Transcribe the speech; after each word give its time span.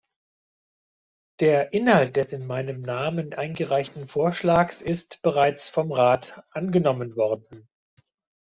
Der 1.41 1.73
Inhalt 1.73 2.15
des 2.15 2.33
in 2.33 2.47
meinem 2.47 2.81
Namen 2.81 3.35
eingereichten 3.35 4.07
Vorschlags 4.07 4.81
ist 4.81 5.21
bereits 5.21 5.69
vom 5.69 5.91
Rat 5.91 6.41
angenommen 6.49 7.15
worden. 7.15 7.69